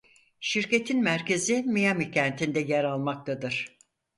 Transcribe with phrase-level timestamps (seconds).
[0.39, 3.77] Şirketin merkezi Miami kentinde yer almaktadır.